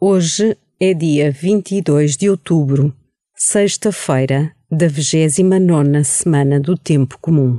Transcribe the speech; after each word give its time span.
Hoje 0.00 0.56
é 0.78 0.94
dia 0.94 1.32
22 1.32 2.16
de 2.16 2.30
outubro, 2.30 2.94
sexta-feira 3.34 4.54
da 4.70 4.86
29 4.86 6.04
semana 6.04 6.60
do 6.60 6.78
Tempo 6.78 7.18
Comum. 7.20 7.58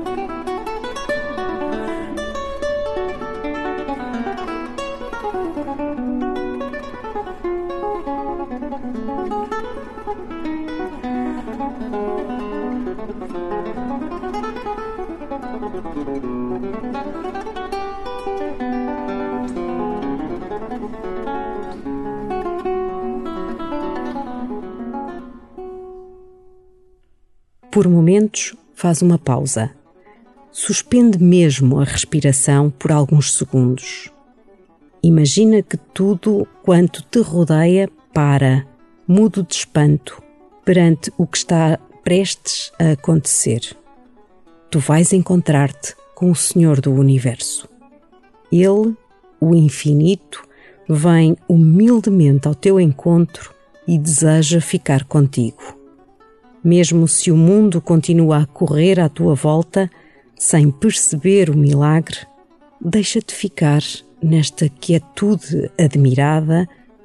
Por 27.71 27.87
momentos, 27.87 28.53
faz 28.75 29.01
uma 29.01 29.17
pausa. 29.17 29.71
Suspende 30.51 31.17
mesmo 31.17 31.79
a 31.79 31.85
respiração 31.85 32.69
por 32.69 32.91
alguns 32.91 33.33
segundos. 33.33 34.11
Imagina 35.01 35.63
que 35.63 35.77
tudo 35.77 36.45
quanto 36.61 37.01
te 37.01 37.19
rodeia 37.21 37.89
para, 38.13 38.67
mudo 39.11 39.43
de 39.43 39.55
espanto, 39.55 40.21
perante 40.63 41.11
o 41.17 41.27
que 41.27 41.37
está 41.37 41.77
prestes 42.03 42.71
a 42.79 42.91
acontecer. 42.91 43.75
Tu 44.69 44.79
vais 44.79 45.11
encontrar-te 45.13 45.95
com 46.15 46.31
o 46.31 46.35
Senhor 46.35 46.79
do 46.79 46.91
Universo. 46.93 47.67
Ele, 48.51 48.95
o 49.39 49.55
infinito, 49.55 50.43
vem 50.87 51.37
humildemente 51.47 52.47
ao 52.47 52.55
teu 52.55 52.79
encontro 52.79 53.53
e 53.87 53.97
deseja 53.97 54.61
ficar 54.61 55.03
contigo 55.05 55.81
mesmo 56.63 57.07
se 57.07 57.31
o 57.31 57.37
mundo 57.37 57.81
continua 57.81 58.43
a 58.43 58.45
correr 58.45 58.99
à 58.99 59.09
tua 59.09 59.33
volta, 59.33 59.89
sem 60.37 60.69
perceber 60.69 61.49
o 61.49 61.57
milagre, 61.57 62.17
deixa-te 62.79 63.33
ficar 63.33 63.81
nesta 64.21 64.69
quietude 64.69 65.71
admirada 65.77 66.67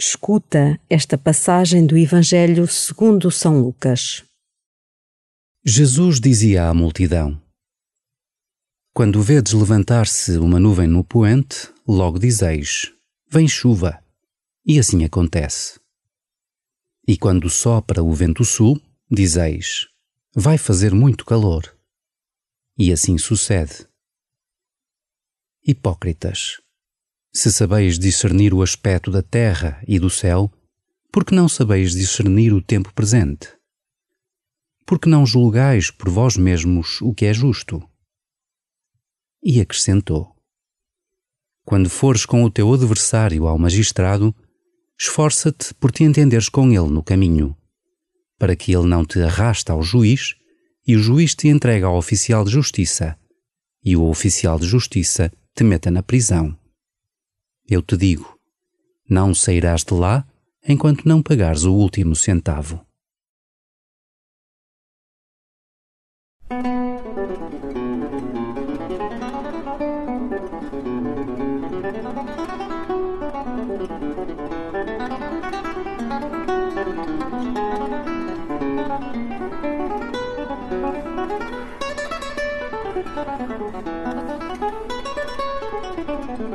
Escuta 0.00 0.80
esta 0.88 1.18
passagem 1.18 1.84
do 1.84 1.98
Evangelho 1.98 2.68
segundo 2.68 3.32
São 3.32 3.60
Lucas. 3.60 4.24
Jesus 5.64 6.20
dizia 6.20 6.68
à 6.68 6.72
multidão: 6.72 7.42
Quando 8.94 9.20
vedes 9.20 9.54
levantar-se 9.54 10.38
uma 10.38 10.60
nuvem 10.60 10.86
no 10.86 11.02
poente, 11.02 11.68
logo 11.84 12.16
dizeis: 12.16 12.92
Vem 13.28 13.48
chuva. 13.48 14.00
E 14.64 14.78
assim 14.78 15.02
acontece. 15.02 15.80
E 17.04 17.18
quando 17.18 17.50
sopra 17.50 18.00
o 18.00 18.14
vento 18.14 18.44
sul, 18.44 18.80
dizeis: 19.10 19.88
Vai 20.32 20.56
fazer 20.58 20.94
muito 20.94 21.24
calor. 21.24 21.76
E 22.78 22.92
assim 22.92 23.18
sucede. 23.18 23.84
Hipócritas 25.66 26.58
se 27.32 27.52
sabeis 27.52 27.98
discernir 27.98 28.54
o 28.54 28.62
aspecto 28.62 29.10
da 29.10 29.22
terra 29.22 29.82
e 29.86 29.98
do 29.98 30.10
céu, 30.10 30.50
por 31.12 31.24
que 31.24 31.34
não 31.34 31.48
sabeis 31.48 31.92
discernir 31.92 32.52
o 32.52 32.62
tempo 32.62 32.92
presente? 32.92 33.48
Por 34.86 34.98
que 34.98 35.08
não 35.08 35.26
julgais 35.26 35.90
por 35.90 36.08
vós 36.08 36.36
mesmos 36.36 37.00
o 37.02 37.12
que 37.12 37.26
é 37.26 37.34
justo? 37.34 37.82
E 39.42 39.60
acrescentou: 39.60 40.34
Quando 41.64 41.90
fores 41.90 42.24
com 42.24 42.42
o 42.42 42.50
teu 42.50 42.72
adversário 42.72 43.46
ao 43.46 43.58
magistrado, 43.58 44.34
esforça-te 44.98 45.74
por 45.74 45.92
te 45.92 46.04
entenderes 46.04 46.48
com 46.48 46.68
ele 46.68 46.88
no 46.88 47.02
caminho, 47.02 47.56
para 48.38 48.56
que 48.56 48.72
ele 48.74 48.86
não 48.86 49.04
te 49.04 49.20
arraste 49.20 49.70
ao 49.70 49.82
juiz 49.82 50.34
e 50.86 50.96
o 50.96 50.98
juiz 50.98 51.34
te 51.34 51.48
entregue 51.48 51.84
ao 51.84 51.96
oficial 51.96 52.44
de 52.44 52.50
justiça, 52.50 53.18
e 53.84 53.94
o 53.94 54.08
oficial 54.08 54.58
de 54.58 54.66
justiça 54.66 55.30
te 55.54 55.62
meta 55.62 55.90
na 55.90 56.02
prisão 56.02 56.58
eu 57.68 57.82
te 57.82 57.96
digo: 57.96 58.38
não 59.08 59.34
sairás 59.34 59.84
de 59.84 59.94
lá 59.94 60.26
enquanto 60.66 61.06
não 61.06 61.22
pagares 61.22 61.64
o 61.64 61.74
último 61.74 62.16
centavo. 62.16 62.84
Há 86.48 86.50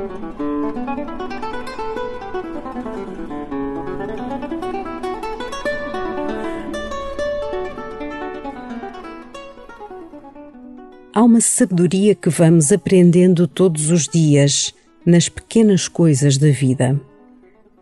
uma 11.22 11.40
sabedoria 11.40 12.12
que 12.12 12.28
vamos 12.28 12.72
aprendendo 12.72 13.46
todos 13.46 13.92
os 13.92 14.08
dias 14.08 14.74
nas 15.06 15.28
pequenas 15.28 15.86
coisas 15.86 16.38
da 16.38 16.50
vida. 16.50 17.00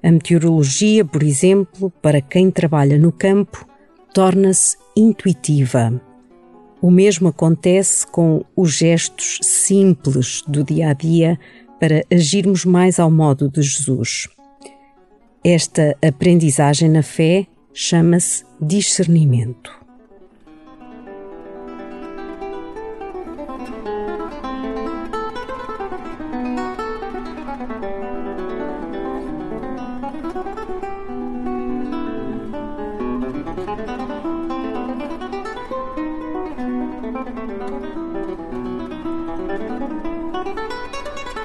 A 0.02 0.12
meteorologia, 0.12 1.06
por 1.06 1.22
exemplo, 1.22 1.90
para 2.02 2.20
quem 2.20 2.50
trabalha 2.50 2.98
no 2.98 3.10
campo, 3.10 3.66
torna-se 4.12 4.76
intuitiva. 4.94 5.98
O 6.82 6.90
mesmo 6.90 7.28
acontece 7.28 8.06
com 8.06 8.44
os 8.54 8.72
gestos 8.72 9.38
simples 9.40 10.42
do 10.46 10.62
dia 10.62 10.90
a 10.90 10.92
dia 10.92 11.40
para 11.82 12.04
agirmos 12.12 12.64
mais 12.64 13.00
ao 13.00 13.10
modo 13.10 13.50
de 13.50 13.60
Jesus. 13.60 14.28
Esta 15.44 15.96
aprendizagem 16.00 16.88
na 16.88 17.02
fé 17.02 17.44
chama-se 17.74 18.44
discernimento. 18.60 19.82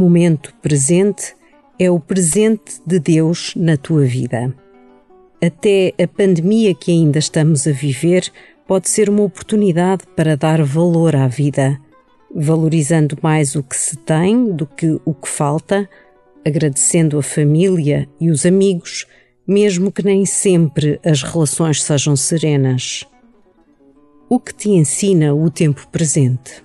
momento 0.06 0.54
presente 0.62 1.34
é 1.80 1.90
o 1.90 2.00
presente 2.00 2.80
de 2.86 3.00
Deus 3.00 3.54
na 3.56 3.75
tua 3.75 4.06
vida. 4.06 4.54
Até 5.44 5.94
a 6.00 6.07
pandemia 6.07 6.75
que 6.75 6.92
ainda 6.92 7.18
estamos 7.18 7.66
a 7.66 7.72
viver 7.72 8.31
pode 8.68 8.88
ser 8.88 9.10
uma 9.10 9.24
oportunidade 9.24 10.04
para 10.16 10.38
dar 10.38 10.63
valor 10.63 11.16
à 11.16 11.28
vida, 11.28 11.81
valorizando 12.34 13.18
mais 13.19 13.56
o 13.56 13.63
que 13.63 13.75
se 13.75 13.98
tem 13.98 14.52
do 14.52 14.68
que 14.68 15.00
o 15.04 15.13
que 15.13 15.28
falta, 15.28 15.90
agradecendo 16.46 17.18
a 17.18 17.24
família 17.24 18.07
e 18.22 18.30
os 18.30 18.46
amigos, 18.46 19.07
mesmo 19.48 19.92
que 19.92 20.06
nem 20.06 20.24
sempre 20.24 21.00
as 21.04 21.24
relações 21.24 21.81
sejam 21.81 22.16
serenas. 22.16 23.04
O 24.30 24.40
que 24.40 24.54
te 24.54 24.69
ensina 24.69 25.34
o 25.34 25.50
tempo 25.50 25.88
presente? 25.88 26.64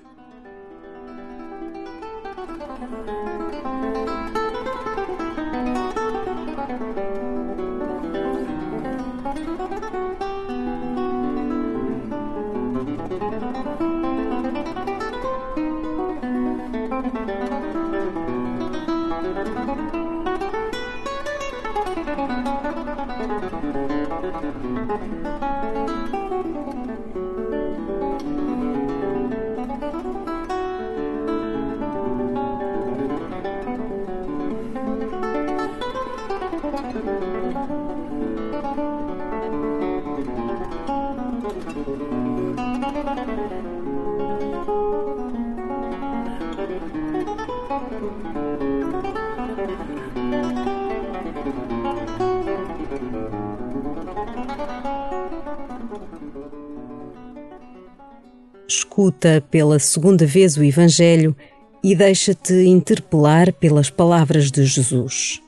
Escuta 58.69 59.45
pela 59.51 59.79
segunda 59.79 60.27
vez 60.27 60.57
o 60.57 60.63
Evangelho 60.63 61.35
e 61.83 61.95
deixa-te 61.95 62.55
interpelar 62.67 63.53
pelas 63.53 63.91
palavras 63.91 64.51
de 64.51 64.65
Jesus. 64.65 65.41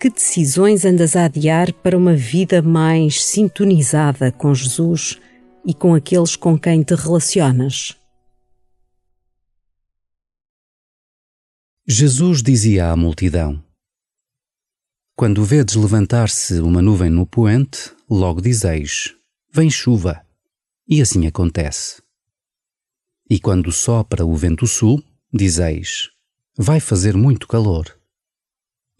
Que 0.00 0.08
decisões 0.08 0.84
andas 0.84 1.16
a 1.16 1.26
adiar 1.26 1.72
para 1.72 1.98
uma 1.98 2.14
vida 2.14 2.62
mais 2.62 3.22
sintonizada 3.22 4.32
com 4.32 4.54
Jesus 4.54 5.20
e 5.66 5.74
com 5.74 5.94
aqueles 5.94 6.36
com 6.36 6.58
quem 6.58 6.82
te 6.82 6.94
relacionas? 6.94 7.94
Jesus 11.86 12.42
dizia 12.42 12.90
à 12.90 12.96
multidão: 12.96 13.62
Quando 15.16 15.44
vedes 15.44 15.74
levantar-se 15.74 16.60
uma 16.60 16.80
nuvem 16.80 17.10
no 17.10 17.26
poente, 17.26 17.92
logo 18.10 18.40
dizeis: 18.40 19.14
Vem 19.52 19.70
chuva. 19.70 20.26
E 20.88 21.00
assim 21.00 21.26
acontece. 21.26 22.02
E 23.28 23.38
quando 23.38 23.70
sopra 23.70 24.26
o 24.26 24.34
vento 24.34 24.66
sul, 24.66 25.02
dizeis: 25.32 26.10
Vai 26.56 26.80
fazer 26.80 27.16
muito 27.16 27.46
calor 27.46 28.00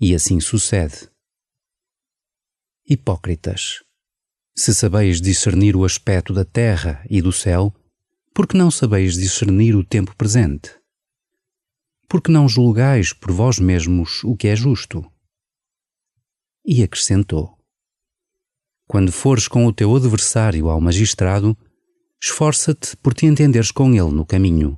e 0.01 0.15
assim 0.15 0.41
sucede. 0.41 1.11
Hipócritas, 2.89 3.85
se 4.57 4.75
sabeis 4.75 5.21
discernir 5.21 5.77
o 5.77 5.85
aspecto 5.85 6.33
da 6.33 6.45
terra 6.45 7.05
e 7.09 7.21
do 7.21 7.31
céu, 7.31 7.75
por 8.33 8.47
que 8.47 8.57
não 8.57 8.71
sabeis 8.71 9.15
discernir 9.15 9.77
o 9.77 9.85
tempo 9.85 10.17
presente? 10.17 10.75
Por 12.09 12.23
que 12.23 12.31
não 12.31 12.49
julgais 12.49 13.13
por 13.13 13.31
vós 13.31 13.59
mesmos 13.59 14.25
o 14.25 14.35
que 14.35 14.49
é 14.49 14.57
justo? 14.57 15.05
E 16.65 16.83
acrescentou: 16.83 17.60
Quando 18.91 19.13
fores 19.13 19.47
com 19.47 19.67
o 19.67 19.73
teu 19.73 19.95
adversário 19.95 20.69
ao 20.69 20.81
magistrado, 20.81 21.57
esforça-te 22.21 22.97
por 22.97 23.15
te 23.15 23.25
entenderes 23.25 23.71
com 23.71 23.95
ele 23.95 24.11
no 24.11 24.27
caminho, 24.27 24.77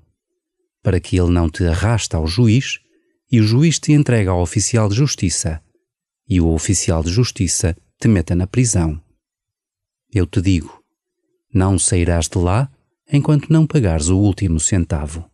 para 0.82 1.00
que 1.00 1.18
ele 1.18 1.30
não 1.30 1.48
te 1.48 1.64
arraste 1.64 2.14
ao 2.14 2.26
juiz 2.26 2.78
e 3.30 3.40
o 3.40 3.42
juiz 3.42 3.78
te 3.78 3.92
entrega 3.92 4.30
ao 4.30 4.42
oficial 4.42 4.86
de 4.90 4.96
justiça, 4.96 5.62
e 6.28 6.42
o 6.42 6.48
oficial 6.52 7.02
de 7.02 7.10
justiça 7.10 7.74
te 7.98 8.06
meta 8.06 8.34
na 8.34 8.46
prisão. 8.46 9.02
Eu 10.12 10.26
te 10.26 10.42
digo: 10.42 10.84
não 11.50 11.78
sairás 11.78 12.28
de 12.28 12.36
lá 12.36 12.70
enquanto 13.10 13.50
não 13.50 13.66
pagares 13.66 14.10
o 14.10 14.18
último 14.18 14.60
centavo. 14.60 15.24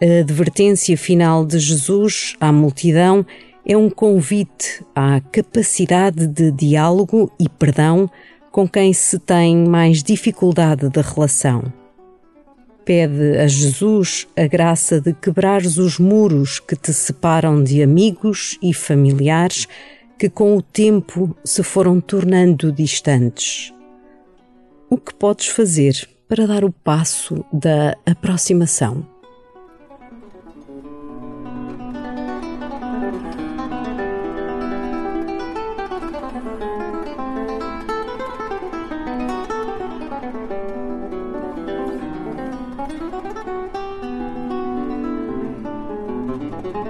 A 0.00 0.20
advertência 0.20 0.96
final 0.96 1.44
de 1.44 1.58
Jesus 1.58 2.36
à 2.40 2.52
multidão 2.52 3.26
é 3.66 3.76
um 3.76 3.90
convite 3.90 4.84
à 4.94 5.20
capacidade 5.20 6.24
de 6.28 6.52
diálogo 6.52 7.32
e 7.38 7.48
perdão 7.48 8.08
com 8.52 8.68
quem 8.68 8.92
se 8.92 9.18
tem 9.18 9.56
mais 9.56 10.00
dificuldade 10.00 10.88
da 10.88 11.02
relação. 11.02 11.64
Pede 12.84 13.38
a 13.38 13.48
Jesus 13.48 14.28
a 14.36 14.46
graça 14.46 15.00
de 15.00 15.12
quebrares 15.12 15.78
os 15.78 15.98
muros 15.98 16.60
que 16.60 16.76
te 16.76 16.92
separam 16.92 17.62
de 17.62 17.82
amigos 17.82 18.56
e 18.62 18.72
familiares 18.72 19.66
que 20.16 20.28
com 20.28 20.56
o 20.56 20.62
tempo 20.62 21.36
se 21.44 21.64
foram 21.64 22.00
tornando 22.00 22.70
distantes. 22.70 23.74
O 24.88 24.96
que 24.96 25.12
podes 25.12 25.48
fazer 25.48 26.08
para 26.28 26.46
dar 26.46 26.64
o 26.64 26.70
passo 26.70 27.44
da 27.52 27.96
aproximação? 28.06 29.17